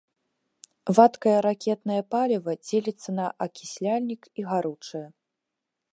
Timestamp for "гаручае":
4.53-5.07